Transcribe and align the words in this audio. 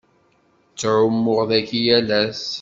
Ttɛummuɣ 0.71 1.39
dagi 1.49 1.79
yal 1.85 2.09
ass. 2.21 2.43